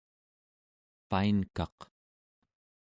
[1.09, 1.77] painkaq